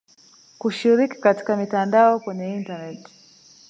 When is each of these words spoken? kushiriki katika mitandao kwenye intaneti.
kushiriki 0.59 1.19
katika 1.21 1.57
mitandao 1.57 2.19
kwenye 2.19 2.53
intaneti. 2.55 3.11